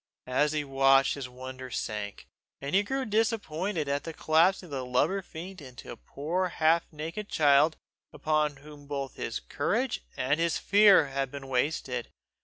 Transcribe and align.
As 0.25 0.53
he 0.53 0.63
watched, 0.63 1.13
his 1.13 1.29
wonder 1.29 1.69
sank, 1.69 2.25
and 2.59 2.73
he 2.73 2.81
grew 2.81 3.05
disappointed 3.05 3.87
at 3.87 4.03
the 4.03 4.13
collapsing 4.15 4.65
of 4.65 4.71
the 4.71 4.83
lubber 4.83 5.21
fiend 5.21 5.61
into 5.61 5.91
a 5.91 5.95
poor 5.95 6.47
half 6.49 6.91
naked 6.91 7.29
child 7.29 7.77
upon 8.11 8.55
whom 8.55 8.87
both 8.87 9.13
his 9.13 9.39
courage 9.39 10.03
and 10.17 10.39
his 10.39 10.57
fear 10.57 11.09
had 11.09 11.29
been 11.29 11.47
wasted. 11.47 12.09